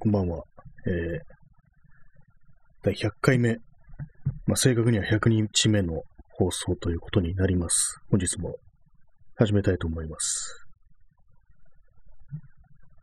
[0.00, 0.44] こんばんは。
[0.86, 1.20] えー、
[2.84, 3.56] 第100回目、
[4.46, 7.98] まあ、正確には100日目の放送ということになります。
[8.08, 8.54] 本日も
[9.34, 10.64] 始めたいと思います。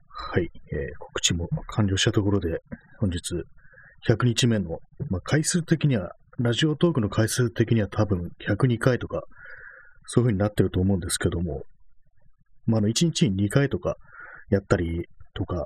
[0.08, 2.62] はい、えー、告知も完了したところで、
[3.02, 3.20] 本日
[4.08, 9.24] 100日目の、まあ、回数的には、ラジオトークの回数的には多分102回とか、
[10.06, 11.64] そういう風になってると思うんですけども、
[12.66, 13.98] まあ、あの、1日に2回とか
[14.50, 15.66] やったりとか、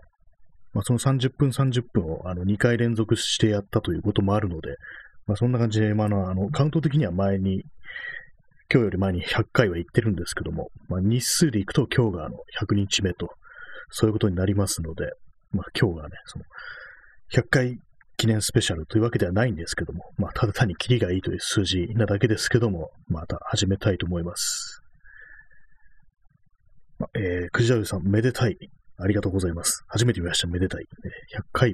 [0.80, 4.78] まあ、その30分30分をあの2回連続してやったということもあるので、
[5.28, 7.64] まあ、そんな感じで、まあ、あの、カウント的には前に、
[8.72, 13.30] 今日より前に100回は行ってるんですけども、まあ、日数で行くと今日があの100日目と、
[13.90, 15.12] そういうことになりますので、
[15.52, 16.46] まあ、今日がね、その、
[17.34, 17.78] 100回
[18.16, 24.82] 記念スペシャルというわけではないんですけども、まあ、ただ単にキリがいいという数字なだけですけども、また始めたいと思います。
[27.00, 28.58] ま、えー、くじだるさん、めでたい。
[29.02, 29.84] ありがとうございます。
[29.88, 30.48] 初めて見ました。
[30.48, 30.84] めでたい。
[31.36, 31.74] 100回、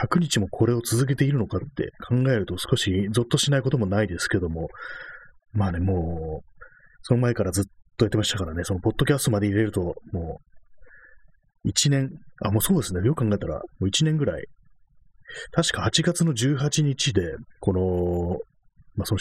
[0.00, 4.68] 100日もこれを続けているのかって考えると少しゾッとしないこともないですけども、
[5.52, 6.64] まあね、もう、
[7.02, 7.64] その前からずっ
[7.96, 10.40] とやってましたからね、そのポッドキャストまで入れると、も
[11.64, 12.10] う、1年、
[12.42, 14.44] あ、もうそうですね、よく考えたら、もう1年ぐらい、
[15.52, 18.38] 確か8月の18日で、この、
[18.94, 19.18] まあ、その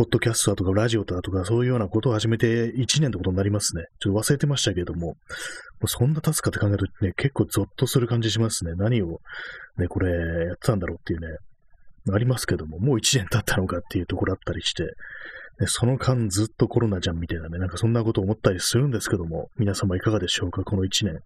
[0.00, 3.84] ポッドキャストだとかラジオだとかそういうようなことを始めて1年ってことになりますね。
[3.98, 5.08] ちょっと忘れてましたけれども、
[5.78, 8.72] もそんな経つかって考えるとね、結構ゾッとする感じしますね。
[8.76, 9.20] 何を
[9.76, 11.26] ね、これやってたんだろうっていうね、
[12.14, 14.88] ありますけども、もう1年経ったのかっていうところあったりして、ね、
[15.66, 21.20] その間ずっとコロナじゃんみたいなね、なんかそんなこと思ったりするんですけども、皆様いかがでしょうか、この1年。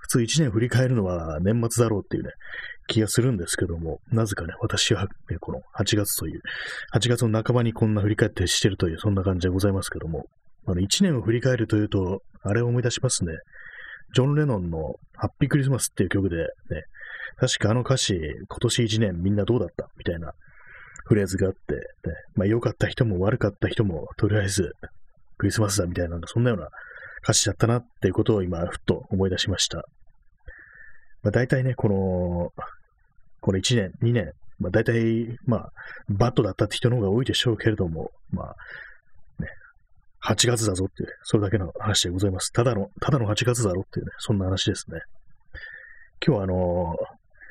[0.00, 2.30] 普通1年振り返るのは年末だろうっていうね、
[2.88, 5.08] 気がするんですけども、なぜかね、私は、ね、
[5.40, 6.40] この8月という、
[6.94, 10.24] 8月の半ばにこんな振り返ってしてるという、そんな感じでございますけども、
[10.66, 13.32] あの、1年を振り返るというと、あれを思い出しますね。
[14.14, 16.46] ジョン・レノンのハッピークリスマスっていう曲で、ね、
[17.36, 20.32] 確かあの歌詞、今年1年みんなどうだったみたいな
[21.04, 21.80] フレーズがあって、ね、
[22.34, 24.72] まあ良かった人も悪かった人も、とりあえず
[25.38, 26.68] クリスマスだみたいな、そんなような
[27.22, 29.84] 歌詞だったなっていうことを今、ふっと思い出しました。
[31.22, 32.52] まあ大体ね、この、
[33.40, 35.72] この1年、2年、まあ大体、まあ、
[36.08, 38.56] バットだったって人の方が多いでしょうけれども、まあ、
[39.42, 39.48] ね、
[40.24, 42.52] 8月だぞっていう、それだけの話でございます。
[42.52, 45.00] ただの、ただの8月だろっていうね、そんな話ですね。
[46.24, 46.96] 今日はあの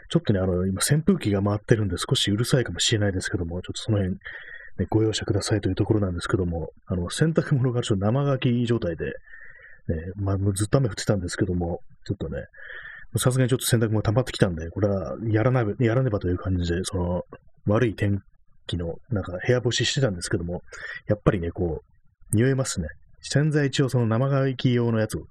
[0.09, 4.19] ちょっとね、あの、今扇風機が回ってるんで少しうるさいかもしれないですけども、ちょっとその辺、ね、
[4.89, 9.05] ご容赦くださいというところなんですけども、あの、洗濯物がちょっと生乾き状態で、
[9.89, 12.43] ね、まあ、ずっと雨降ってたんですけども、ちょっとね、
[13.17, 17.23] さすがにちょっと洗濯物溜まってきたんで、これはやらなやらねばという感じで、その、
[17.65, 18.19] 悪い天
[18.67, 20.61] 気の、なんか部屋干ししてたんですけども、
[21.07, 22.87] やっぱりね、こう、匂いますね。
[23.21, 25.23] 洗剤一応その生乾き用のやつを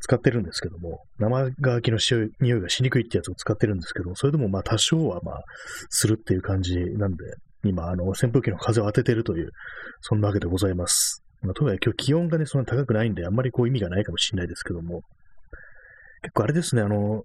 [0.00, 1.98] 使ってるんですけども、生乾きの
[2.40, 5.44] 匂いがしにくいってやつを使ってるんですけど、それでもまあ多少はまあ、
[5.90, 7.24] するっていう感じなんで、
[7.64, 9.50] 今、あの、扇風機の風を当ててるという、
[10.00, 11.21] そんなわけでございます。
[11.42, 15.02] まあ、とはいえ今日気温がね、そんな高くないんで、あんまりこう意味がないかもしれないですけども、
[16.22, 17.24] 結構あれですね、あの、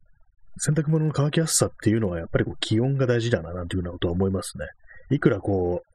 [0.59, 4.65] 洗濯物の乾きやすさっていうのはやっぱりこう気温が大事だな、なんていうようなことは思いますね。
[5.11, 5.87] いくらこう、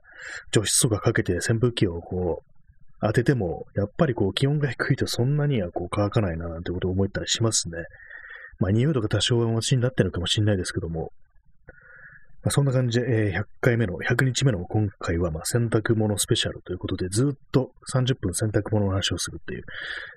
[0.52, 2.52] 除湿とかかけて扇風機をこう、
[3.00, 7.78] 当てても、やっぱりこう気温が低いとそんなにはこう乾かないな、なんてことを思ったりしますね。
[8.60, 11.10] まあ匂いとか多少はマシになってるのかもしれないですけども、
[12.42, 19.62] まあ、そんな感じで、えー、100回目の、100日目の今回は、まあ、洗濯物スペシャルということで、ずっと30分洗濯物の話をするっていう、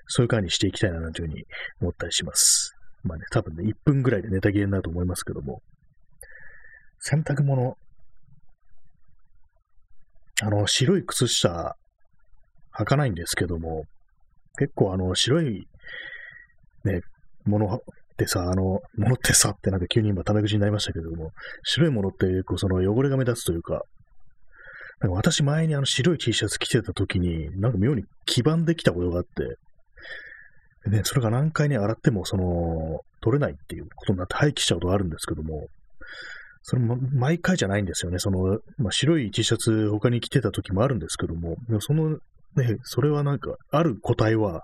[0.07, 1.43] そういう回にしていきたいな、というふうに
[1.81, 2.73] 思ったりします。
[3.03, 5.61] まあね、多分ね、1分ぐらいでネタ切れになると思いますけども、
[6.99, 7.77] 洗濯物、
[10.41, 11.77] あの、白い靴下、
[12.77, 13.83] 履かないんですけども、
[14.57, 15.67] 結構あの、白い、
[16.85, 17.01] ね、
[17.45, 17.79] もの
[18.15, 21.31] ってさ、あの、ものってさってなんか急に今タメ口になりましたけれども、
[21.63, 23.83] 白いものって結構その汚れが目立つというか、
[25.01, 35.67] なんか私前にあの白い T シャツ着てた時に、なんか妙に黄ばんできたことがあって、ね、それが何回ね、洗ってもその、取れないっていうことになって廃棄しちゃうことがあるんですけども、
[36.61, 38.19] それも毎回じゃないんですよね。
[38.19, 42.17] その、まあ、白い T シャツ他に着てた時もあるんですけども、でその
[42.55, 44.63] ね、それはなんか、ある個体は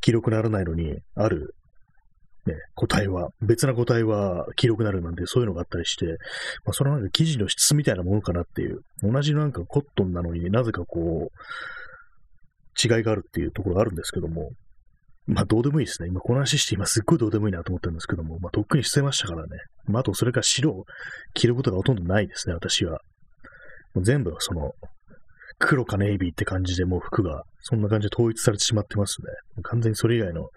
[0.00, 1.54] 黄色くならないのに、ある
[2.46, 6.06] ね、個体は、別な個体は黄色くなるなんてそういうのがあったりして、
[6.64, 11.36] まあ、そのなんか生地の質みたいなものかなっていう、同じなんかコットンなのになぜかこう、
[12.82, 14.50] 違いがあるっていうところがあるんですけども、
[15.26, 16.08] まあどうでもいいですね。
[16.08, 19.48] 今この話して今すっごいどうでもいいなと思ったんですけども、まあとっくに捨てましたからね。
[19.86, 20.84] まああとそれから白を
[21.34, 23.00] 着ることがほとんどないですね、私は。
[24.00, 24.72] 全部その
[25.64, 29.28] 黒かネイビーって感じでもう服がそんな感じで統一されてしまってますね。
[29.62, 30.48] 完全にそれ以外の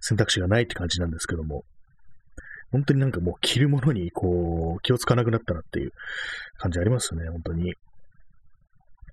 [0.00, 1.64] 選択肢がないって感じなんですけども。
[2.70, 5.90] 本当になんかもう着るものにこう、気をつかなくなったなっていう
[6.58, 7.74] 感じありますね、本当に。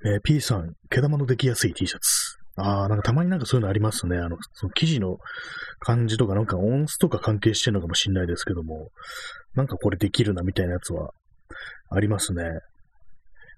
[0.06, 2.38] えー、P さん、毛玉のできやすい T シャツ。
[2.56, 4.18] ああ、なんかたまになんかそういうのありますね。
[4.18, 5.18] あの、その生地の
[5.80, 8.89] 感じとか、なんか音質とか関係してるのかもしれないですけども、
[9.56, 11.12] なんかこれできるなみたいなやつは
[11.89, 12.44] ありますね。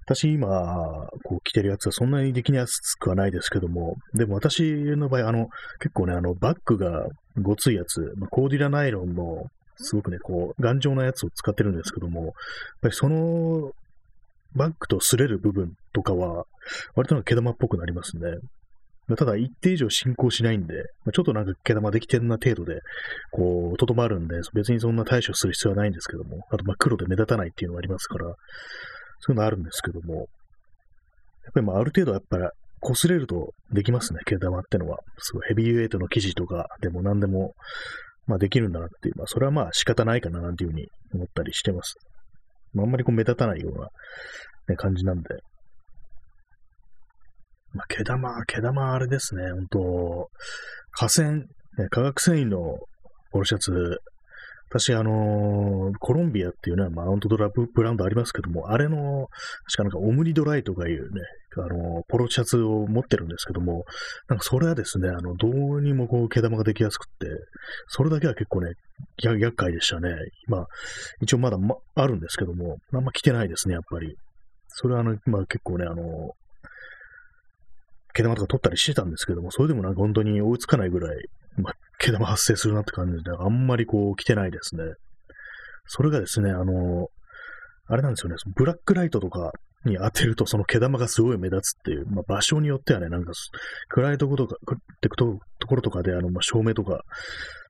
[0.06, 4.62] 私今、こう着てるやつはそんなにできやすくはないですけども、でも私
[4.98, 5.48] の場合、あの、
[5.80, 7.06] 結構ね、あの、バッグが
[7.38, 9.46] ごついやつ、まあ、コーディラナイロンの、
[9.78, 12.32] すごくね、こう、頑丈なやつを使ってるんですけども、やっ
[12.82, 13.72] ぱりその、
[14.56, 16.46] バッグと擦れる部分とかは、
[16.96, 18.24] 割となんか毛玉っぽくなりますね。
[19.16, 20.76] ただ、一定以上進行しないんで、
[21.14, 22.80] ちょっとなんか毛玉できてるな程度で、
[23.32, 28.36] こう、とどまるんで、別にそんな対処する必要はないんですけども、あと、まあ、黒で目立たないっていうのがありますから、
[29.22, 30.26] そういうのあるんですけども、やっ
[31.54, 32.44] ぱりまあ、ある程度やっぱり、
[32.84, 34.98] 擦れるとできますね、毛玉ってのは。
[35.20, 37.54] すごいヘビーウェイトの生地とかでも何でも、
[38.26, 41.96] まあできるんだなっていう、まあそれはまあ仕方ないかななんていうふうに思ったりしてます。
[42.74, 43.88] まあ、あんまりこう目立たないような、
[44.70, 45.30] ね、感じなんで、
[47.74, 50.30] まあ、毛玉、毛玉あれですね、本当
[50.92, 51.46] 河川、ね、
[51.90, 52.58] 化学繊維の
[53.32, 53.72] ポロシャツ、
[54.74, 59.28] 私、あのー、コロンビアっていうね、マウントドラブランドありますけども、あれの、
[59.66, 61.22] 確かなんかオムニドライとかいうね、
[61.58, 63.84] あのー、ポロシャツを持ってるんですけども、
[64.30, 67.28] なんかそれはですね、あの、どうにもこう、毛玉ができやすくって、
[67.90, 68.72] それだけは結構ね、
[69.22, 70.16] 厄介でしたね。
[70.48, 70.66] 今、
[71.22, 74.16] 一応まだ、ま、あるんですけども、あんま着てないですね、やっぱり。
[74.70, 76.32] それはあの、まあ結構ね、あのー、
[78.14, 81.18] 毛玉とか取ったりしてたんですけども、それでもなんか本当に追いつかないぐらい、
[81.58, 84.84] まあ、毛玉発生するなって感じで、あんまりこう来てないですね。
[85.86, 87.08] それがですね、あの、
[87.88, 89.52] あれなんですよね、ブラックライトとか
[89.86, 93.32] に当てるとその毛玉がすごい目立つっていう、まあ、場所によってはね、なんか
[93.90, 97.02] 暗いところとか、ってくとところとかで、あの、まあ、照明とか、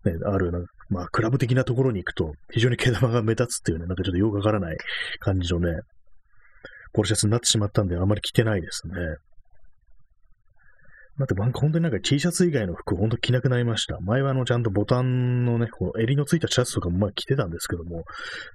[0.06, 0.52] ね、ある、
[0.90, 4.78] まあ、クラブ的なところに行くと、非常に毛玉が目立つっていうね、なんかちょっとよくわからない
[5.20, 5.80] 感じのね、
[6.94, 8.94] ポロシャツになってしまったんで、あんまり着てないですね。
[11.22, 14.00] だってなんか本当になんか T シャツ以外の服本当着なくなりました。
[14.02, 18.04] 前はあのちゃんとボタンのね、こう襟のついたシャツとかもまあ着てたんですけども、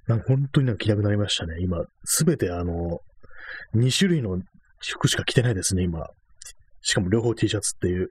[0.07, 1.55] なんか本当になんか着なくなりましたね。
[1.61, 2.99] 今、すべてあの、
[3.75, 4.39] 2種類の
[4.81, 6.05] 服しか着てないですね、今。
[6.81, 8.09] しかも両方 T シャツっていう。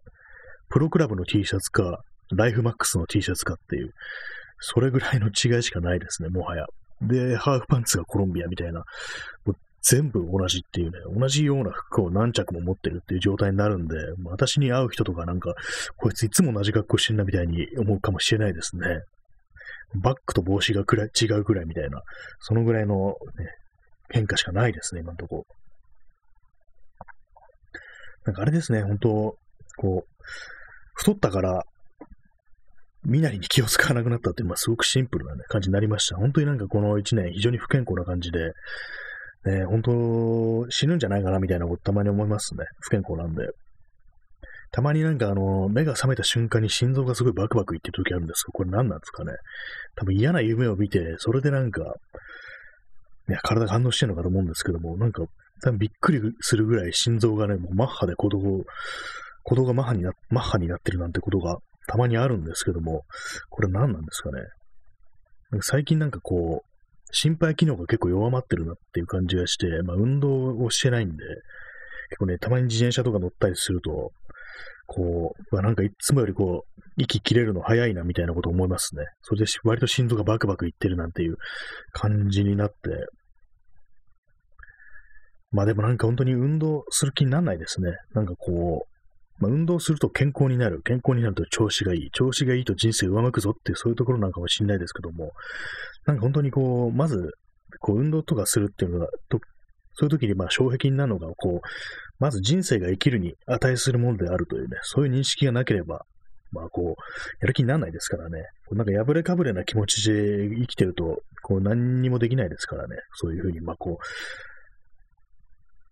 [0.68, 2.00] プロクラブの T シャツか、
[2.34, 3.92] ライフマックスの T シャツかっていう。
[4.58, 6.64] それぐらいの違いしかないですね、もはや。
[7.02, 8.82] で、ハーフパンツがコロンビアみたいな。
[9.88, 13.94] 全部同じっていうね、同じような服を何着も持ってるっていう状態になるんで、
[14.24, 15.54] 私に会う人とかなんか、
[15.96, 19.00] こいついつも同じ格好してんなみたいに思うかもしれないですね。
[19.94, 22.02] バッグと帽子がくらい違うくらいみたいな、
[22.40, 23.14] そのぐらいの、ね、
[24.10, 25.44] 変化しかないですね、今のとこ。
[28.24, 29.08] なんかあれですね、本当
[29.76, 30.08] こう、
[30.94, 31.62] 太ったから、
[33.04, 36.16] 身なりに気を使わなくなったっていうのはすごくシンプルな、ね、感じになりました。
[36.16, 38.52] 本当になんかこの1年非常に不健康な感じで、
[39.46, 42.64] ね、本当、死ぬんじゃないかなみたいなことたまに思いますね。
[42.80, 43.46] 不健康なんで。
[44.72, 49.32] たまになんかあの、目が覚めた瞬間に心臓がすごいバクバクいってる時あるんですけど、これ何なんですかね。
[49.94, 51.94] 多分嫌な夢を見て、それでなんか、
[53.28, 55.22] ね、体が反応してるのかと思うんですけども、なんか、
[55.62, 58.64] 多分びっくりするぐらい心臓がね、もうマッハで鼓動、
[59.44, 63.04] 鼓動がマッハにな、マッハになってるなんてことがたまにあるんですけども、
[63.48, 64.42] これ何なんですかね。
[65.50, 66.75] なんか最近なんかこう、
[67.12, 71.24] 心肺機能が結構弱まってるなっていう感じがして、まあ運動をしてないんで、
[72.08, 74.12] 結構ね、たまに自転車とか乗ったりすると、
[74.86, 79.04] こう、まあ、なんかいつもよりこう、息切れるの早いなみたいなこと思いますね。
[79.22, 81.36] それで割と心臓がバクバクいってるなんていう
[81.92, 82.74] 感じになって、
[85.50, 87.90] まあでもなんか本当に運動する気にならないですね。
[88.14, 88.95] なんかこう、
[89.38, 90.80] まあ、運動すると健康になる。
[90.82, 92.10] 健康になると調子がいい。
[92.12, 95.32] 調子がいいと人生上向くぞっていうそういうところなんかもしれないですけども、
[96.06, 97.32] なんか本当にこう、まず、
[97.80, 99.38] こう運動とかするっていうのが、と
[99.94, 101.66] そういう時にまあ障壁になるのが、こう、
[102.18, 106.06] まず人生が生きるに値するものであるというね、そういう認識がなければ、
[106.52, 106.86] まあこう、
[107.40, 108.44] やる気にならないですからね。
[108.72, 112.96] なんか破れかぶれな気持ちで生きてると、こう何にもできないですからね。
[113.14, 114.04] そういうふうに、まあこう、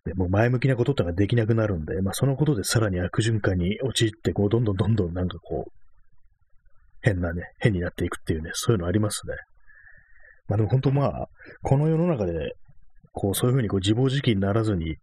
[0.05, 5.73] でもう前向きなことってのができなくなるんで、まあそのことでさらに悪循環に陥って、こうどんどんどんどんなんかこう、
[7.01, 9.35] 変なね、変になっていくっていうね、そういうのありますね。
[10.49, 11.29] まあでも本当まあ、
[11.63, 12.55] この世の中で、
[13.13, 14.97] こうそういうふうにこう自暴自棄にならずに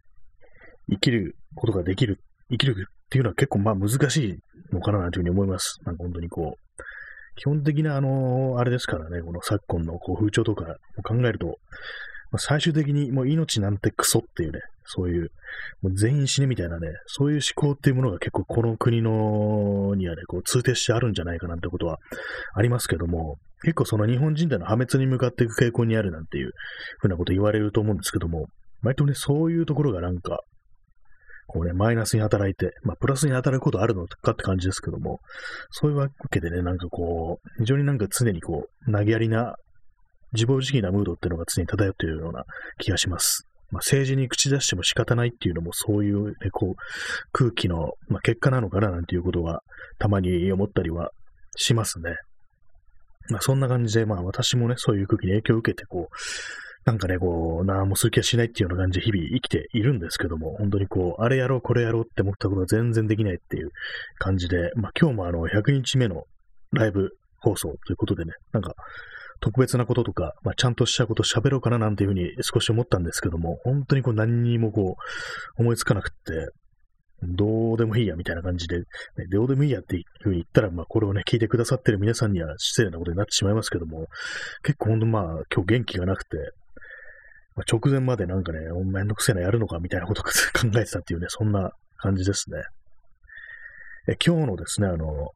[0.90, 4.36] 生きることができる、生きるっていうのは結構まあ難しい
[4.72, 5.78] のかなというふうに思います。
[5.84, 6.82] なんか本当にこう、
[7.36, 11.56] 基本的なあの、あれですからね、この昨今のこう風潮とかを考えると、
[12.32, 15.30] まあ、最終的にもう命なんてクソっていうね、そういう、
[15.82, 21.98] もう全員死ねみたいなね、そういう思考っていうものが結構この国のにはね、こう通底してあるんじゃないかなんてことは
[22.54, 26.52] ありますけども、結構その日本人での破滅に向かっていく傾向にあるなんていう
[26.98, 28.46] ふうなこと言われると思うんですけども、
[28.82, 30.40] 割とね、そういうところがなんか、
[31.46, 35.20] こうね、マイナスに働いて、まあ、プラスに働くことあるのかって感じですけども、
[35.70, 39.54] そういうわけでね、なんかこう、非常になんか常にこう、投げやりな、
[40.32, 42.44] 自暴自棄なムードっていうのが常に漂っているような
[42.78, 43.46] 気がします。
[43.70, 46.74] まあ、政治に口出しても仕方ないっていうのもそういう、ね、こう、
[47.32, 49.62] 空気の、まあ、結果なのかななんていうことは、
[49.98, 51.10] たまに思ったりは
[51.56, 52.14] しますね。
[53.30, 56.16] まあ、そんな感じで、まあ、私もね、そういう空気に影響を受けて、こう、
[56.84, 63.70] なんかね、こう、何もする気はしないっていうような感じで日々生きているんですけども、本当にこう、あれやろう、これやろうって思ったことは全然できないっていう
[64.18, 66.24] 感じで、まあ今日もあの、100日目の
[66.72, 67.10] ライブ
[67.40, 68.74] 放送ということでね、なんか、
[69.42, 74.96] 特別なこととか、まあ、ちゃんとしたこと喋ろうかななんていうふうに少し思ったんですけども、本当にこう何にもこ
[75.58, 76.48] う、思いつかなくって、
[77.24, 78.84] どうでもいいやみたいな感じで、ね、
[79.30, 84.06] どうでもいいやっていうふうに言ったら、まあこれをね、聞いてくださってる皆さんには失礼なことになってしまいますけども、
[84.62, 86.36] 結構ほんとまあ今日元気がなくて、
[87.56, 88.60] まあ、直前までなんかね、
[88.92, 90.30] めんどくせえなやるのかみたいなことを考
[90.80, 92.58] えてたっていうね、そんな感じですね。
[94.08, 95.30] え今日のですね、あの、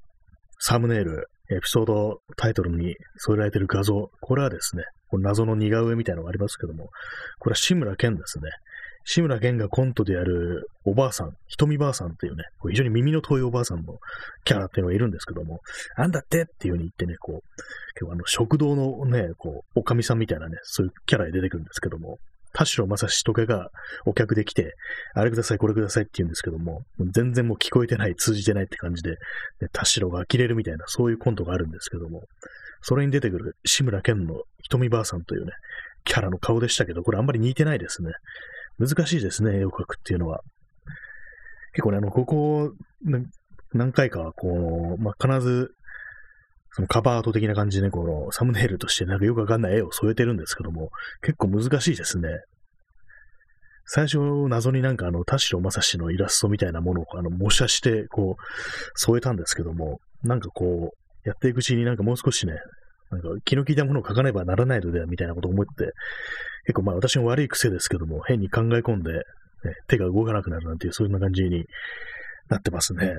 [0.58, 6.90] サムネイル、エピソードタイトルに添えられている画像、これはですね、この謎の似顔絵みたいなのがありますけども、
[7.38, 8.50] これは志村けんですね。
[9.08, 13.98] 志村けんがコントでやるおばあさん、ひとみばあさんっていうね、こう非常に耳の遠いおばあさんの
[14.44, 15.60] キャラっていうのがいるんですけども、
[15.96, 17.40] なんだってっていう風に言ってね、こう、
[17.94, 22.18] 結構あの食堂のね、こう、おかみさんみたいなね、そういうキャラで出てくるんですけども、
[22.56, 23.68] 田代正史とかが
[24.06, 24.76] お客で来て、
[25.12, 29.16] あれください、これくださいって言うんですけども、全然もう聞こえてない、通じてないって感じで、
[29.60, 32.22] で田代が呆れるみたいな、そういうコントがあるんですけども、
[32.80, 35.52] それに出てくる志村けんのひとみばあさんというね、
[36.04, 38.12] キャラの顔でしたけど、これあんまり似てないですね。
[38.78, 40.40] 難しいですね、絵を描くっていうのは。
[41.74, 42.72] 結構ね、あの、ここ、
[43.74, 45.72] 何回か、こう、まあ、必ず、
[46.76, 50.90] そのカバーアート的な感じで、ね、このサムネイルとしてなんかよくわかんない絵を添えてるんですけども、
[51.22, 52.28] 結構難しいですね。
[53.86, 54.18] 最初、
[54.48, 58.42] 謎になんかあの、田代正史のイラストみたいなものをあの模写して、こう、
[58.94, 62.52] 添えたんですけども、なんかこう、やっていくうちになんかもう少しね、
[63.10, 65.92] なんか気の利いたものを書かねばならないのではみたいなことを思って、
[66.66, 69.22] 結構まあ私の悪い癖ですけども、変に考え込んで、ね、
[69.88, 71.64] 手が動かなくなるなんていう、そういう感じに
[72.50, 73.14] なってますね。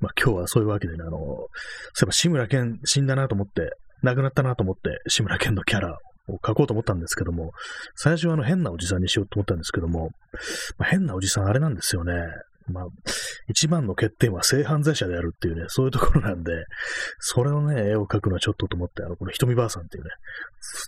[0.00, 1.48] まあ今日はそういうわけでね、あの、そうい
[2.02, 3.70] えば志村けん死んだなと思って、
[4.02, 5.98] 亡くなったなと思って、志村けんのキャラ
[6.28, 7.52] を描こうと思ったんですけども、
[7.94, 10.10] 最初はあの変なおじさんにしようと思ったんですけども、
[10.78, 12.12] まあ、変なおじさんあれなんですよね。
[12.68, 12.86] まあ、
[13.48, 16.64] 一番の欠点は性犯罪者であるっていうね、そういうところなんで、
[17.20, 20.10] それをね、絵を描くのはちょっとと思って、あの、この瞳ばあさんっていうね、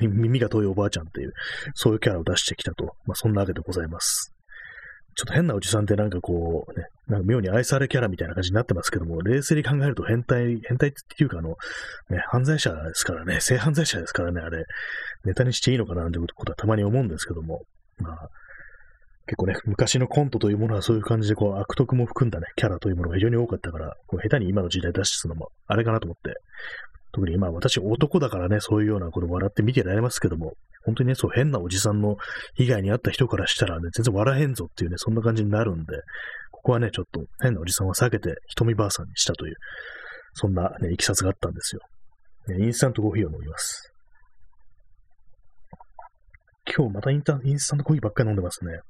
[0.09, 1.33] 耳が遠いおばあちゃんっていう、
[1.75, 4.35] そういうキャラを出してきたと、まあ、そんなわけでございます。
[5.19, 11.57] ちょっと変なおじさんってなんかこう、ね、なんか妙に愛されキャラみたいな感じになってますけども、冷静に考えると変態、変態っていうかあの、
[12.09, 14.65] ね、犯罪者ですからね、性犯罪者ですからね、あれ、
[15.25, 17.63] ネタにしていいのかなってことはたまに思うんですけども、
[17.99, 18.29] まあ、
[19.27, 26.39] 結構ね、昔のコントというものはそういう感じで、こう、悪徳も含んだね、キャラというものが非常に多かったから、こう下手に今の時代出すのも、あれかなと思って、
[27.13, 32.17] 特に今私男だからね、そういうようなこと笑って見てられますけども、本当にね、そう変なおじさんの
[32.55, 35.97] 被害に遭った人からしたらね、全然笑えんぞっていうね、そんな感じになるんで、
[36.51, 39.55] ここはね、ちょっと変なおじさんは避けて、瞳ばあさんにしたという、
[40.35, 41.81] そんなね、いきさつがあったんですよ。
[42.49, 43.93] ね、インスタントコーヒーを飲みます。
[46.77, 48.81] 今日またインタインスタントコーヒーばっかり飲んでますね。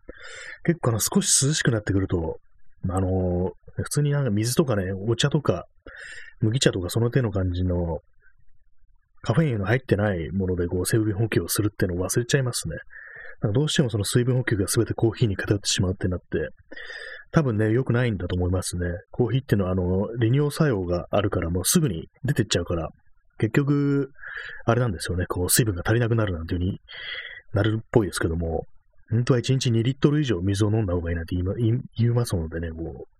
[0.64, 2.38] 結構あの、少し涼しくなってくると、
[2.88, 3.52] あのー、
[3.84, 5.66] 普通になんか水とかね、お茶とか、
[6.40, 8.00] 麦茶とかその手の感じの、
[9.22, 12.76] カフェインが入ってないものでこう水分補給をするっていうのを忘れちゃいますね。
[13.52, 16.26] どうしてもその水分補給が全てコーヒーに偏ってしまうってなって、
[17.30, 18.86] 多分ね、良くないんだと思いますね。
[19.10, 22.88] コーヒーっていうのは、あの、利尿作用があるから、もうすぐに出てっちゃうから、
[23.38, 24.10] 結局、
[24.64, 26.80] あれなんですよね、こう、水分が足りなくなるなんていう風に
[27.52, 28.66] なるっぽいですけども、
[29.10, 33.17] 本当は1日2リットル以上水を飲んだ方がいいなんて言い言いますのでね、こう、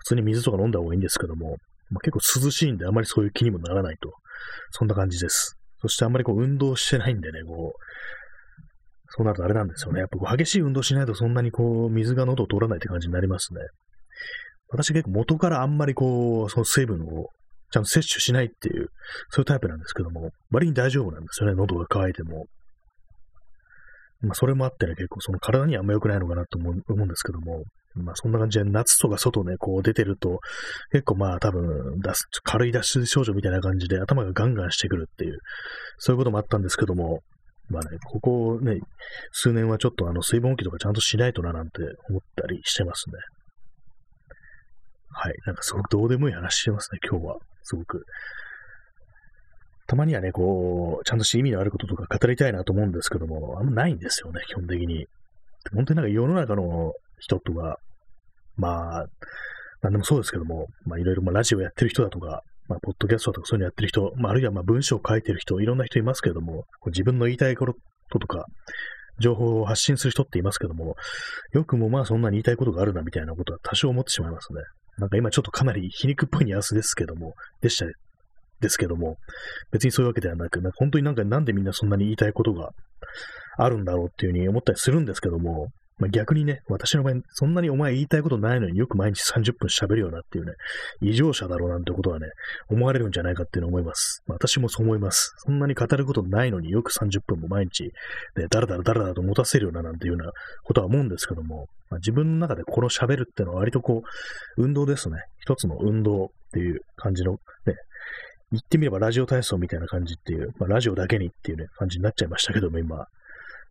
[0.00, 1.56] 普通に水とか飲んだ方がいいんですけども、
[1.90, 4.12] まあ、結構涼しいんであまりそういう気にもならないと。
[4.70, 5.56] そんな感じです。
[5.82, 7.80] そしてあんまりこう運動してないんでね、こう、
[9.08, 10.00] そうなるとあれなんですよね。
[10.00, 13.60] やっぱ激しい運動しないとそんなにこう水が喉を通らないって感じになりますね。
[14.68, 17.28] 私結構元からあんまりこう、その水分を
[17.72, 18.88] ちゃんと摂取しないっていう、
[19.30, 22.46] そういうタイプなんですけども、割に大丈夫なんですよね、喉が渇いても。
[24.22, 27.64] まあ、それもあってね、結構その体にはあんま良くないのかなと思うんですけども、
[27.94, 30.38] まあ、そんな感じで夏とか外ね、こう出てると、
[30.92, 32.00] 結構まあ多分、
[32.44, 35.38] 軽い脱出症状みたいな感じで頭がガンガンしてくるっていう、
[35.98, 37.20] そういうこともあったんですけども、
[37.68, 38.80] まあね、ここね、
[39.32, 43.14] 数年はちょっとあの水分補給とかちゃんとしないとななんて思ったりしてますね。
[45.12, 45.34] はい。
[45.46, 47.36] なんかすごくどうでもいい話してますね、今日は。
[47.62, 48.04] すごく。
[49.86, 55.06] たまにはね、こう、ちゃんとして意味のあることとか語りたいなと思うんですけども、あんまないんですよね、基本的に。
[55.74, 57.78] 本当になんか世の中の人とか、
[58.56, 59.06] まあ、
[59.82, 68.46] なんでもそうですけども、まあいろいろまあラジオやってる人だとか、まあ、ポッドキャストとかそういうのやってる人、まあ、あるいはまあ文章を書いてる人、いろんな人いますけども、自分の言いたいこととか、
[69.18, 70.96] 情報を発信する人っていますけども、
[71.52, 74.60] よくもまあそんなに言いたいことがあるなみたいなことは多少思ってしまいますね。
[74.98, 77.86] なんか今ちょっとかなり皮肉っぽいニュアンスですけども、でした、
[78.60, 79.16] ですけども、
[79.72, 82.70] 別にそういうわけではなく、なんか本当になんかなんでみんなそんなに言いたいことが
[83.56, 85.68] あるんだろうっていうふうに思ったりするんですけども、
[86.00, 90.54] まあ、逆にね、私の場合、そんなにお前言いたいことないのによく毎日30分喋るよなっていうね、
[91.02, 92.26] 異常者だろうなんてことはね、
[92.70, 94.22] 思われるんじゃないかっていうのを思います。
[94.26, 95.34] まあ、私もそう思います。
[95.36, 100.32] そんなに語ることないのによく30分も毎日、ね、だらだらだらだらと持たせるよななんていうような
[100.64, 104.02] ことは思うんですけども、まあ、自分の中でこの喋るっていうのは割とこ
[104.56, 105.18] う、運動ですね。
[105.40, 107.32] 一つの運動っていう感じの、
[107.66, 107.74] ね、
[108.52, 113.06] 言ってみればラジオ体操みたいな感じっていう、まあ、ラジオだけにっていうね、感じになっちゃいましたけども、今。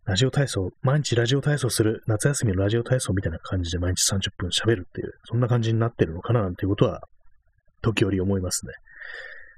[0.05, 7.01] ラジオ体操、毎日ラジオ体操する、夏休みのラジオ体操みたいな感じで毎日30分喋るっていう、そんな感じになってるのかななんていうことは、
[7.81, 8.73] 時折思いますね。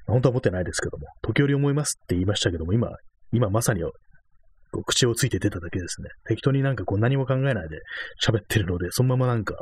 [0.07, 2.89] 本当は思ってないですけども、時折思いますって言いましたけども、今、
[3.31, 3.83] 今まさに
[4.85, 6.09] 口をついて出ただけですね。
[6.27, 7.79] 適当になんかこう何も考えないで
[8.21, 9.55] 喋ってるので、そのままなんか、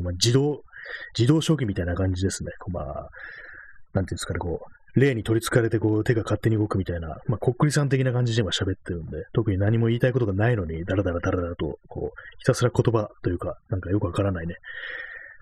[0.00, 0.62] まあ、自動、
[1.16, 2.50] 自動将棋みたいな感じですね。
[2.60, 3.08] こうまあ、
[3.94, 14.56] なんていうんですかね、こう、霊に取り憑かれてこう手が勝手に動くみたいな、まあ、こっくりさん的な感じで今喋ってるんで、特に何も言いたいことがないのに、ダラダラダラダラと、こう、ひたすら言葉というか、なんかよくわからないね、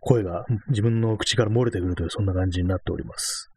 [0.00, 3.50] 声が自分の口から漏れてくるという、そんな感じになっております。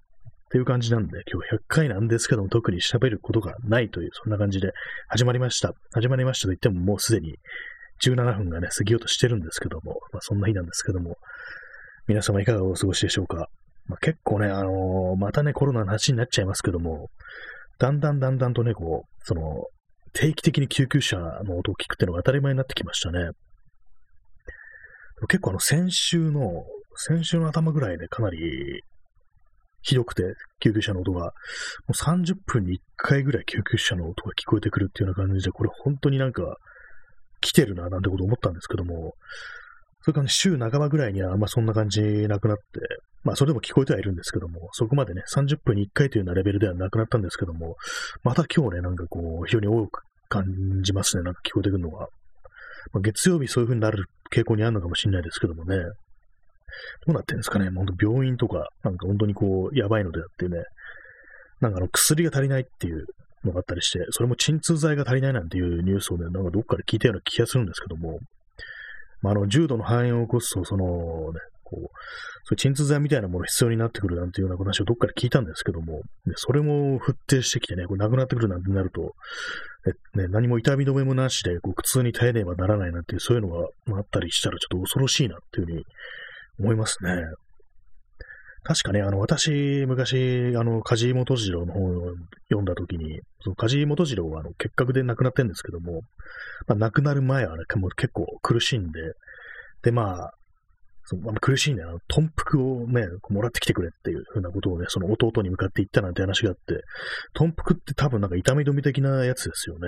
[0.45, 4.71] っていう感じなんで、今日100回なんですけども、特に喋ることがないという、そんな感じで
[5.07, 5.73] 始まりました。
[5.93, 7.35] 始まりましたと言っても、もうすでに
[8.03, 11.17] 17分がね、過ぎようとしてるんですけども、まあ、そんな日なんですけども、
[12.07, 13.49] 皆様いかがお過ごしでしょうか？
[13.89, 17.09] まあ、結構ね、あのー、またね、コロナの話になっちゃいますけども、
[17.79, 19.41] だんだんだんだんとね、こう、その、
[20.13, 23.31] 定期的に救急車の音を聞くっていうのが当たり前になってきましたね。
[25.27, 26.63] 結構あの、先週の、
[26.95, 28.37] 先週の頭ぐらいでかなり
[29.81, 30.23] ひどくて、
[30.59, 31.31] 救急車の音が、も
[31.89, 36.43] う30分に1回ぐらい救急車の音が聞こえてくるっていうような感じで、これ本当になんか
[37.41, 39.13] 来てるななんてこと思ったんですけども、
[40.09, 42.63] それから、週半ばぐらいにはまあそんな感じなくなって、
[43.23, 47.75] まあそれでも聞こえてはいるんですけども、そこまでね、30分に1回というようなレベルではなくなったんですけども、
[48.23, 50.45] また今日ね、なんかこう、非常に多く感
[50.83, 52.07] じますね、なんか聞こえてくるのが。
[52.91, 55.75] まあ、月曜日そういう風になる傾向にあるのかもしれないですけどもね。
[55.77, 55.83] ど
[57.09, 60.63] うなってんですかね、本当病院とか、なんか本当にこう、やばいのであってね、
[61.59, 63.05] なんかあの薬が足りないっていう
[63.43, 68.19] のがあったりして、それも鎮痛剤が足りないなんていうニュースをね、なんかどっかで聞いたような気がするんですけども、
[69.21, 71.87] まあ、あの、重度の肺炎を起こすと、その、ね、こう、
[72.45, 79.13] そ鎮痛剤みたいなもの必要になってくるなんていうような話をどっかで聞いたんですけども、でそれも沸騰してきてね、これなくなってくるなんてなると、
[80.15, 85.83] ね、何も痛み止めもなしで、こう、苦痛に耐えねばならないなんていう、そういうのがあったりしたら、ちょっと恐ろしいなっていうふうに
[86.59, 87.11] 思いますね。
[88.63, 92.13] 確かね、あの、私、昔、あの、梶本次郎の本を
[92.49, 96.01] 読んだときに、その梶本次郎はあの結核で亡くなってるんですけども、
[96.67, 98.99] まあ、亡くなる前はね、もう結構苦しんで、
[99.81, 100.31] で、まあ、
[101.05, 101.97] その苦しいんだよ。
[102.07, 106.83] 豚腹をね、もらってきてくれっていうふうなことをね、その弟に向かって言ったなんて話があって、
[107.33, 109.87] 豚腹って多分なんか痛み止め的なやつですよね。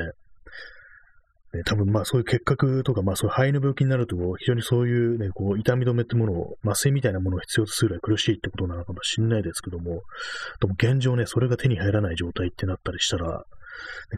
[1.53, 10.01] ね、多分まあそういう結核とか、まあそういう肺の病気になると、非常にそういうね、こう痛み止めってものを、麻酔みたいなものを必要とするぐらい苦しいってことなのかもしれないですけども、
[10.61, 13.43] でも現状ね、それが手に入らない状態ってなったりしたら、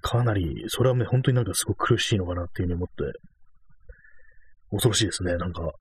[0.01, 3.19] かなり、それはね、本当になんかすごく苦しいのかなっていうふうに思って、
[4.71, 5.71] 恐ろしいですね、なんか。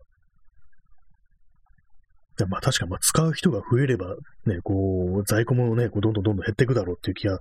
[2.49, 4.17] まあ確かまあ使う人が増えれば、
[4.47, 7.39] ね、こう、在庫もね、こうどんどんどんどん減っていくだろうっていう気が、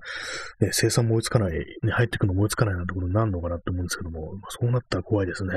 [0.60, 5.52] ね、生産も追いつかない、ね、入ってくのも追いつかないなんてことになるのかなって思うんですけども、まあ、そうなったら怖いですね。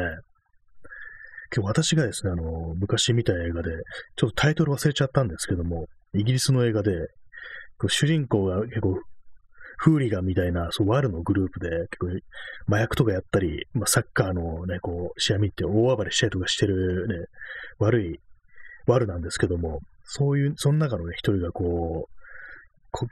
[1.56, 3.72] 今日私がですね、あの、昔見た映画で、
[4.16, 6.92] ちょっとタイトル忘れちゃったんですけども、イギリスの映画で、
[7.78, 9.00] こう主人公が結構、
[9.78, 12.08] フーリガンみたいな、そう、ワルのグループで、結構、
[12.68, 17.26] 麻薬とかやったり、まあ、サッカーのね、こう、試合見て大暴れしたりとかしてるね、
[17.80, 18.20] 悪い
[18.94, 22.16] 悪なんですけども、そういう、その中のね、一人がこう、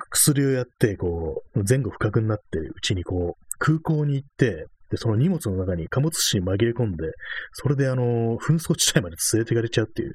[0.09, 7.11] 薬をやって、こう、前後不覚になってるうちにこう、空港に行って、で、その荷物の中に貨物紙に紛れ込んで、
[7.51, 10.13] それであの、紛争地帯まで連れていかれちゃうっていう、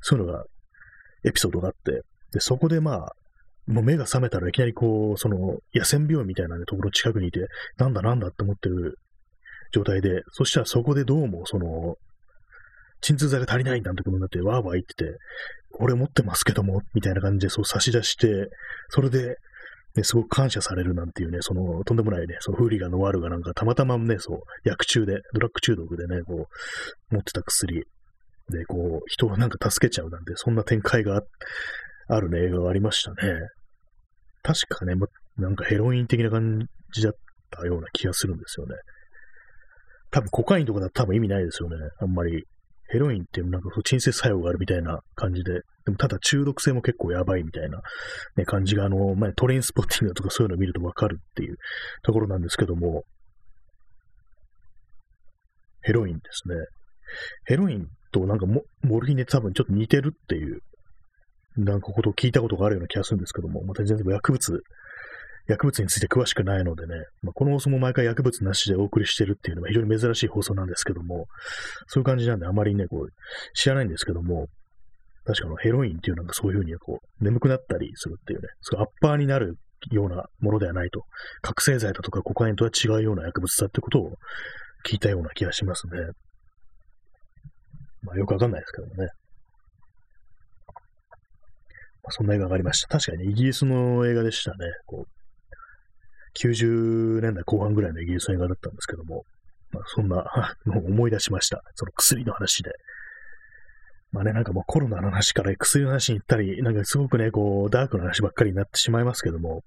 [0.00, 0.44] そういうのが、
[1.24, 3.12] エピソードがあって、で、そこでまあ、
[3.66, 7.46] もう目が覚めたらいきなりこう、その、野戦病院みたいな、ね、ところ近くにいて、
[7.78, 8.98] なんだなんだって思ってる
[9.72, 11.96] 状態で、そしたらそこでどうも、その、
[13.02, 15.18] 鎮痛剤が足りないなんてことになって、わーわー言ってて、
[15.78, 18.48] 俺持ってますけども、みたいな感じでそう差し出して、
[18.88, 19.36] それで、
[19.94, 26.46] ね、すごく感謝されるなんていうね、その、とんでもないね、そのフーリガンのワールがなんかたまたまね、そう、薬中で、ドラッグ中毒でね、こ
[27.10, 27.84] う、持ってた薬
[28.48, 31.20] で、こう、人をなんか助けちゃうなんて、そんな展開が
[32.08, 33.16] あるね、映画がありましたね。
[34.42, 37.12] 確かね、ま、なんかヘロイン的な感じだっ
[37.50, 38.74] たような気がするんですよね。
[40.10, 41.76] 多分コカインとかだと多分意味ないですよね。
[42.00, 42.44] あんまり。
[42.92, 47.80] ヘロインってなんか鎮静作用があるみたいな感じで、でもただ中毒性も結構やばいみたいな、
[48.36, 51.56] ね、感じが、あの、ま、トレインスポッティングとかそういうのを見るとわかるっていう
[52.02, 53.04] ところなんですけども、
[55.80, 56.54] ヘロインですね。
[57.46, 60.60] ヘロインとなんかモルヒネ多分ちょっと似てるっていう、
[61.56, 64.62] なんかことを聞いたことがあるような気がするんですけども、また全然薬物、
[65.46, 71.26] 薬物について詳しくないのでね、まあ、この放送も毎回薬物なしでお送りしてるっていうのは非常に珍しい放送なんですけども、
[71.88, 73.08] そういう感じなんであまりね、こう、
[73.54, 74.46] 知らないんですけども、
[75.24, 79.56] 確かのヘロインっていうなんかそういうふうにこう、眠くなったりするっていうね、そアッパーになる
[79.90, 81.04] ようなものではないと、
[81.42, 84.12] 覚醒剤だとかコカインとは違うような薬物だってことを
[84.86, 85.92] 聞いたような気がしますね。
[88.02, 89.08] まあよくわかんないですけどもね。
[92.04, 92.88] まあ、そんな映画がありました。
[92.88, 94.56] 確かに、ね、イギリスの映画でしたね。
[94.86, 95.21] こう
[96.40, 99.24] 90年代後半ぐらいのイギリス映画だったんですけども、
[99.72, 100.24] まあ、そんな
[100.66, 101.62] のを思い出しました。
[101.74, 102.72] その薬の話で。
[104.12, 109.62] まあね、なんかもうコロナの話から薬の話に行ったり、なんかすごくね、こう、ダークな話ばっかりになってしまいますけども、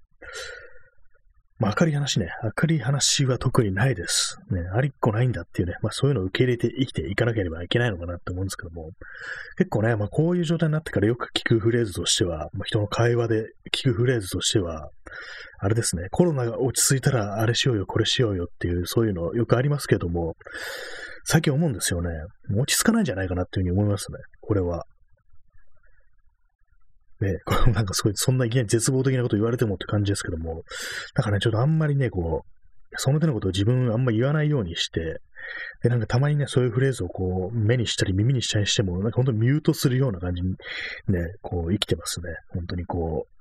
[1.58, 4.36] まあ、明るい話ね、明るい話は特にないです。
[4.50, 8.90] ね、ありっこないんだっていうね、まあそういうのを受け入れて生きていかなければいけないのかなって思うんですけども、
[9.56, 14.90] 結構ね、まあこういう状態になってからよく聞くフレーズとしては、まあ、人の会話で聞くフレーズとしては、
[15.58, 20.34] あれですね、コロナが落ち着いたらあれしようよ、これしようよっていう、そういうのよくありますけども、
[21.24, 22.10] 最近思うんですよね。
[22.54, 24.84] 落ち着かないんじゃないかなっていうふうに思いますね、これは。
[27.20, 30.64] ね、 これなんかすごい、そんないきなり絶望的なこと言われてもって感じですけども、
[31.14, 32.56] だからね、ちょっとあんまりね、こう、
[32.98, 35.20] その手のことを自分あんま言わないようにして、
[35.82, 40.50] で、なんかたまにね、そういうフレーズをこう、目にしたり耳にしたりしても、なんか本当にミュートするような感じに
[41.08, 42.28] ね、こう生きてますね。
[42.48, 43.36] 本当にこう、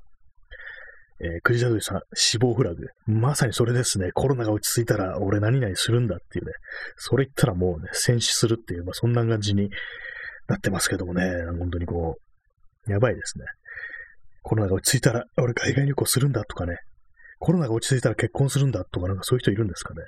[1.26, 2.88] えー、クジラドリさん、死亡フラグ。
[3.06, 4.12] まさにそれですね。
[4.14, 6.52] コロナが落ち着いたら俺何々するんだっていうね。
[6.98, 9.70] それ言ったらもうね、戦死するっていう、まあそんな感じに
[10.48, 11.24] なってますけどもね。
[11.58, 12.18] 本当にこ
[12.88, 13.46] う、やばいですね。
[14.46, 16.78] コロナが落ち着いたら俺海外旅行するんだとかね、
[17.40, 20.02] コロナが落ち着いたら結婚するんだとか、なんかそういう人いるんですかね。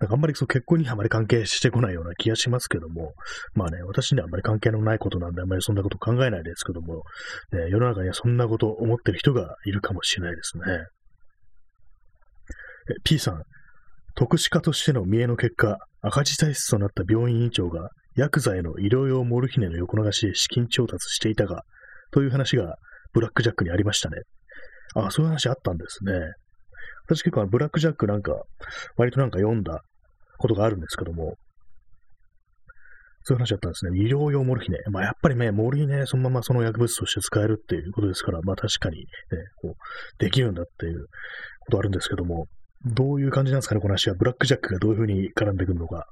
[0.00, 3.12] なんかあんまりそう結婚にあまり関係してこないような気がしますけども、
[3.54, 7.04] まあね、私にはあんまり関係のないことなんで、あんまりそんなこと考えないですけども、
[7.52, 10.64] ね、世の中にはそんなことを思ってる人がいるかもしれないですね。
[12.90, 13.42] え P さん、
[14.16, 21.62] 特殊化としての見栄の結果、赤字体質となった病院院長が、ヤクザへの医療用モルヒネの横流しで資金調達していたが、
[22.10, 22.76] という話が
[23.14, 24.18] ブラックジャックにありましたね。
[24.94, 26.12] ああ、そういう話あったんですね。
[27.06, 28.42] 私結構ブラックジャックなんか、
[28.96, 29.82] 割となんか読んだ
[30.38, 31.36] ことがあるんですけども、
[33.26, 33.98] そういう話だったんですね。
[33.98, 34.78] 医療用モルヒネ。
[34.90, 39.04] まあやっぱりね、モルヒネそのままその薬物として使えるっていうことですから、まあ確かにね、
[39.62, 39.74] こう、
[40.18, 41.06] できるんだっていう
[41.60, 42.48] ことあるんですけども、
[42.84, 44.14] どういう感じなんですかね、この話は。
[44.14, 46.06] ブラックジャックがどういうふうに絡んでくるのか。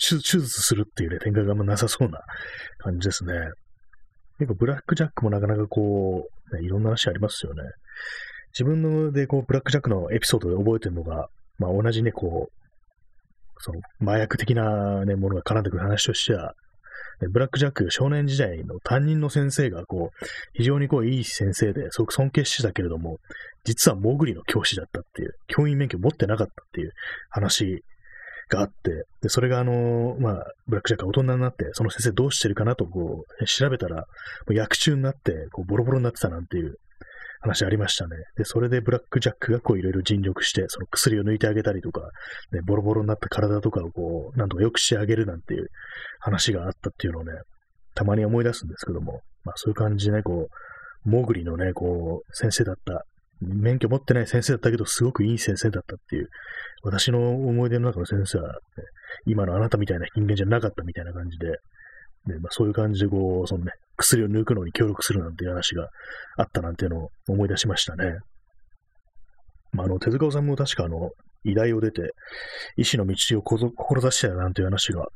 [0.00, 2.20] 手術するっていうね、展開があんまなさそうな
[2.78, 3.32] 感じですね。
[4.38, 7.62] 結構ブラックジャックもなかなかこう、ね、いろんな話ありますよね。
[8.52, 12.64] 自分のでこう、ブラックジャックのエピソードで覚えてるのが、まあ同じね、こう、
[13.58, 16.54] その麻薬的なね、ものが絡んでくる話としては、
[17.30, 23.18] ブラックジャック少年時代の担任の先生がこう、非常にこういい先生ですごく尊敬してたけれども、
[23.64, 26.92] 実はモグリの教師だったっていう、教員免許持ってなかったっていう
[27.30, 27.84] 話
[28.48, 34.04] があって、で、それがあの、まあ、ブラックジャックが大人になって、その先生どうしてるかなとこう、調べたら、も
[34.48, 36.76] う薬中になって、こう、ボロボロになってたなんていう
[37.40, 38.16] 話ありましたね。
[38.36, 42.00] で、それでブラックジャックがこういろいろ尽力して、その薬を抜いてあげたりとか、
[42.52, 45.68] ね、ボロボロになった体とかをこう、なんとか良くしてあげるなんていう
[46.20, 47.32] 話があったっていうのをね、
[47.94, 53.04] たまに思い出すんですけども、まあそういう感じでね、こう、モグリのね、こう、先生だった、
[53.46, 56.28] 免許持ってない先生だったけど、すごくいい先生だったっていう、
[56.82, 58.58] 私の思い出の中の先生は、ね、
[59.26, 65.88] 今のあなたみたいな人間じゃなかったみたいな感じで、ねまあ、そういう感じでこう、そのね、薬を抜くのに協力するなんていう話が
[66.36, 68.18] あったなんていうのを思い出しましたね。
[69.72, 71.10] まあ、あの、手塚さんも確かあの、
[71.44, 72.12] 医大を出て、
[72.76, 75.06] 医師の道を志したよなんていう話が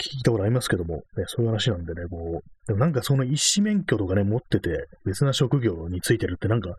[0.00, 6.74] 聞いたことありますけども、ね、そういう話なんでね、こう、でもなんかその医師免許とかね、持ってて、別な職業についてるってなんか、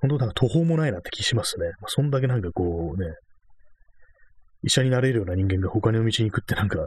[0.00, 1.66] 本当なんか途方もないなって気しますね。
[1.80, 3.14] まあ、そんだけなんかこうね、
[4.62, 6.78] 医者になれるような人間が他の道に行くってなんか、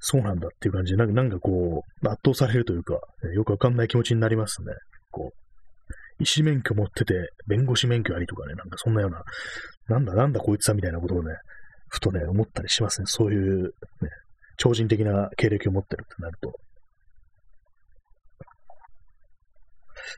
[0.00, 2.98] そうなんだっていう感じで、なんかなんかこう、圧倒されるというか、
[3.34, 4.72] よくわかんない気持ちになりますね。
[5.10, 7.14] こう、医師免許持ってて、
[7.46, 9.22] 弁護士免許ありとかね、なんかそんなような、
[9.88, 11.34] なんだなんだこいつはみたいなことをね、
[11.88, 13.06] ふとね、思ったりしますね。
[13.06, 13.70] そういう、ね、
[14.56, 16.52] 超人的な経歴を持ってるってなると。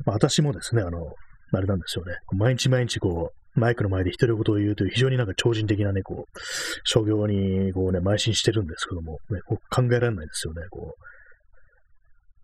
[0.05, 1.13] まあ、私もですね、あの、
[1.53, 2.15] あれなんですよね。
[2.33, 6.41] 毎日毎日こう、マイクの前で独り言を言うという非常になんか超人的なね、こう、
[6.85, 10.63] 商業にこうね、邁進してるんですけども、ね、こう考えられないですよね。
[10.71, 11.05] こう、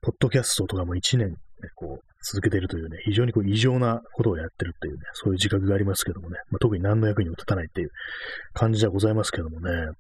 [0.01, 1.37] ポッドキャストとかも1年、ね、
[1.75, 7.91] こう、続けているというね、非常にこう異常なことをやってるっていうね、そういう自覚がありますけどもね、まあ、特に何の役にも立たないっていう
[8.55, 9.93] 感じではございますけどもね、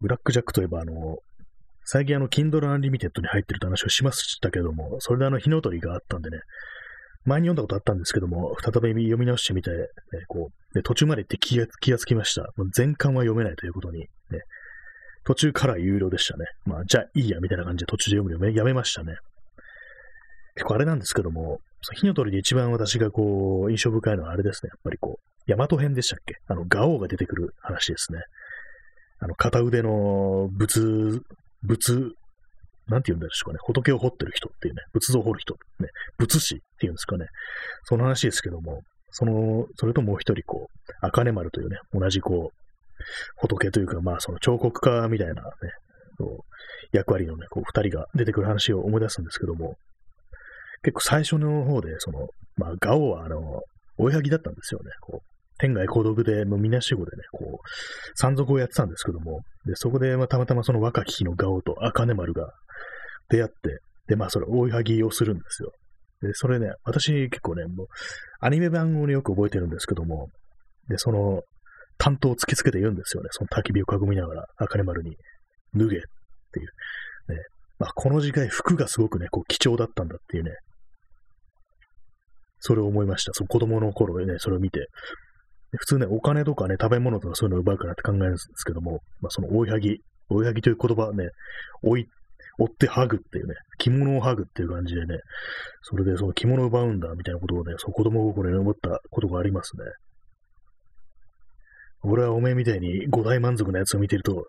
[0.00, 1.16] ブラックジャックといえば、あの、
[1.90, 6.40] 最近あの、Kindle Unlimited に入ってるって話をしましたけども、それであの、火の鳥があったんでね、
[7.24, 9.86] 前に読んだことあったんですけども、再び読み直してみて、ね、
[10.28, 12.46] こう、で途中まで行って気が気がつきました。
[12.74, 14.06] 全巻は読めないということに、ね、
[15.24, 16.44] 途中から有料でしたね。
[16.66, 19.16] まあ、じゃあいいや、みたいな感じで途中で読むのやめましたね。
[20.56, 21.60] 結構あれなんですけども、
[21.94, 24.68] 火の鳥で一番私がこう、印象深いのはあれですね。
[24.68, 26.34] やっぱりこう、大和編でしたっけ？
[26.48, 28.18] あの、ガオが出てくる話ですね。
[29.20, 31.22] あの、片腕の仏、
[31.62, 31.92] 仏、
[32.88, 33.58] なんて言うんでしょうかね。
[33.66, 37.26] 仏を掘ってる人っていうね、仏像を掘る人、ね、仏師っていうんですかね。
[37.84, 42.58] その話ですけども、その、それともう一人、こう、茜丸というね、同じこう、
[43.36, 45.48] 仏というか、まあ、その彫刻家みたいなね、
[46.92, 49.76] 役割のね、こう、二人が出てくる話を思い出すんですけども、
[50.82, 53.62] 結構最初の方で、その、まあ、ガオは、あの、
[53.98, 54.90] 追いはぎだったんですよね。
[55.00, 57.58] こう、天外孤独で、もうみなしごでね、こう、
[58.14, 62.52] 山賊をやってたんですけども、で、そこで、まあ、たまたまその若き日のガオと茜丸が
[63.28, 65.72] 出会って、で、まあ、それ、追いはぎをするんですよ。
[66.22, 67.86] で、それね、私結構ね、もう、
[68.40, 70.28] アニメ版をね、よく覚えてるんですけども、
[70.88, 71.42] で、その、
[71.98, 73.28] 担当を突きつけて言うんですよね。
[73.32, 75.16] その焚き火を囲みながら、赤根丸に、
[75.74, 76.00] 脱げっ
[76.52, 77.32] ていう。
[77.32, 77.42] ね。
[77.78, 80.52] まあ、この時代、服がすごくね、こう、貴重だったんだっていうね。
[82.60, 83.32] それを思いました。
[83.34, 84.88] その子供の頃でね、それを見て。
[85.76, 90.00] 普通ね、お金とかね、食べ物とかそういうのを奪うからって考えるんですけども、まあ、その追いはぎ、
[90.30, 91.28] 追いはぎという言葉はね、
[91.82, 92.06] 追い、
[92.58, 95.18] 追って剥ぐっていうね、着物を剥ぐっていう感じでね、
[95.82, 99.84] それでその着物を奪うんだみたいなことをね、その子供心に思ったことがありますね。
[102.02, 104.46] 俺はおめえみたいに五大満足なやつを見てると、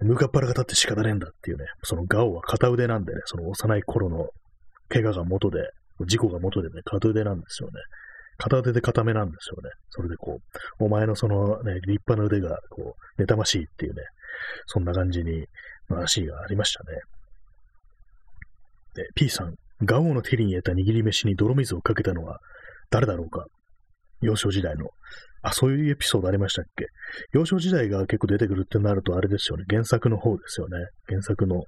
[0.00, 4.28] 向かっ腹が立って仕方ねえんだっていうね、そのガオは片腕なんでね、その幼い頃の
[4.88, 5.70] 怪我が元で、
[6.06, 7.80] 事故が元でね、片腕なんですよね。
[8.38, 9.70] 片腕で固めなんですよね。
[9.90, 10.38] それでこ
[10.80, 14.02] う、お前のそのね、立派な腕が、こう、妬ましいっていうね、
[14.66, 15.46] そんな感じに、
[15.88, 16.98] 話がありましたね。
[18.94, 22.40] で、P さん、ガオの手に入れた握り飯に泥水をかけたのは
[22.90, 23.44] 誰だろうか？
[24.20, 24.88] 幼少時代の。
[25.42, 26.86] あ、そういうエピソードありましたっけ？
[27.32, 29.64] 幼少時代が結構出てくるってなるとあれですよね。
[29.68, 30.78] 原作の方ですよね。
[31.08, 31.62] 原作の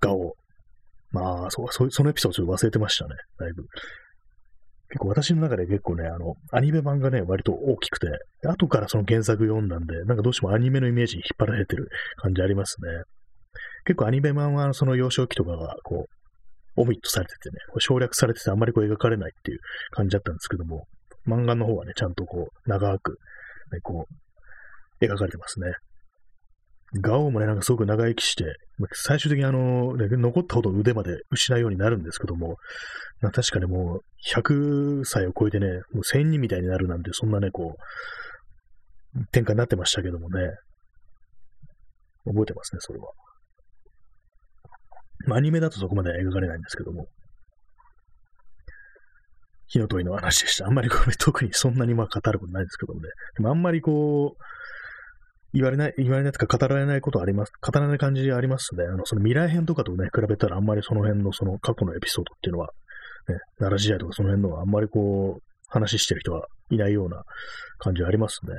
[0.00, 0.34] 顔。
[1.10, 3.16] まあ、そう、そのエピソードちょっと忘れてましたね。
[3.38, 3.64] だいぶ。
[4.90, 8.08] 結構私の中で結構ね、あの、アニメ版がね、割と大きくて、
[8.46, 12.88] 後からその原作読んだんで、なんかどうしてもアニメのイメージに引っ張られてる感じありますね。
[13.84, 19.58] 結構アニメ版はその幼少期とかが、こう、オミットされててね、省略されててあんまりこう描かれないっていう
[19.92, 20.86] 感じだったんですけども、
[21.26, 23.12] 漫画の方はね、ちゃんとこう、長く、
[23.72, 25.72] ね、こう、描かれてますね。
[26.98, 28.56] ガオもね、なんかすごく長生きして、
[28.92, 32.56] 最終的にあの、ね、残ったほど腕まで失うようになるんですけども、
[33.20, 34.00] まあ確かにもう、
[34.34, 37.76] 100歳を超えてね、もう1000人みたいになるなんて、そんなね、こ
[39.14, 40.48] う、展開になってましたけどもね、
[42.24, 43.06] 覚えてますね、それは。
[45.26, 47.06] まあ、アニメだとそこまで描かれないんですけども。
[49.66, 50.66] 火の鳥の話でした。
[50.66, 53.08] あんまりこれ特にそんなにまあ語ることないですけどもね。
[53.36, 54.42] でもあんまりこう、
[55.52, 58.84] 言われない、言われないとか語られないことあります、語らない感じありますね。
[58.84, 62.68] あの、その未来編とかとね、比べたらあんまりその辺のその過去のエピソードっていうのは、
[63.28, 67.22] ね、奈良時代とかその辺のはあんまりこう、話してる人はいないような
[67.78, 68.54] 感じありますね。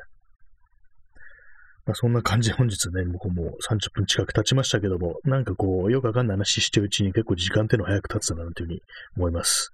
[1.86, 8.82] まあ、そんな感じで本日ね、僕もう30分近く経ちましたけども、なんかこう、よくわかんない話してるうちに結構時間っていうのは早く経つだなというふうに
[9.18, 9.71] 思います。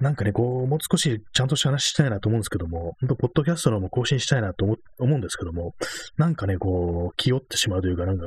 [0.00, 4.76] なんかね、こう、もう少しちゃんとした話したいなと思うんですけども、本当ポッドキャストのも更新したいなと思
[5.14, 5.74] うんですけども、
[6.16, 8.26] なんかね、こう、気負ってしまうというか、なんか、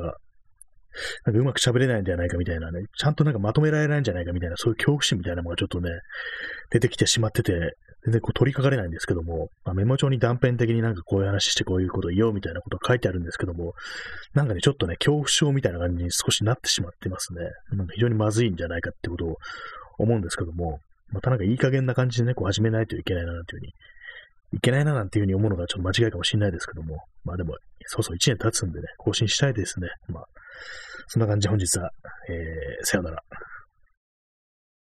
[1.26, 5.90] なんかうまく喋れないんじゃないかみたいなね、ちゃんとなんかまとめられないんじゃないかみたいな、そういう恐怖心みたいなのがちょっとね、
[6.70, 13.74] 出てきてしまってて、全然こう取り掛かれないんですけども、まあ、メモ帳に断片的になんかこういう話してこういうこと言おうみたいなことが書いてあるんですけども、
[14.34, 17.40] なんかね、ちょっとね、恐怖症みたいな感じに少しなってしまってますね。
[17.76, 19.36] なんか非常にまずいんじゃないかってことを
[19.98, 23.74] 思うんですけども、またなんかいい加減な感じでね、こう始めないといけないな、なんていうふうに、
[24.52, 29.88] いけないな、なんていうふうに思うのがちょっと間違いかもしれないですけども、まあでも、そうそう1年経つんでね、更新したいですね。
[30.08, 30.24] まあ、
[31.06, 31.90] そんな感じで本日は、
[32.28, 33.22] えー、さよなら。